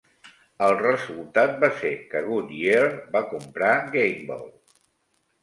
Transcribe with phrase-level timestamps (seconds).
[0.67, 4.41] El resultat va ser que Goodyear va comprar Gamble.